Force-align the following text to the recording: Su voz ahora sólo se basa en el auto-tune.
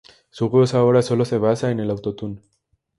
Su 0.31 0.49
voz 0.49 0.73
ahora 0.73 1.03
sólo 1.03 1.25
se 1.25 1.37
basa 1.37 1.69
en 1.69 1.79
el 1.79 1.91
auto-tune. 1.91 2.41